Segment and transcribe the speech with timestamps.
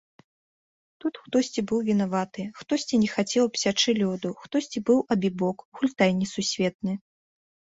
[1.03, 6.93] Тут хтосьці быў вінаваты, хтосьці не хацеў абсячы лёду, хтосьці быў абібок, гультай несусветны.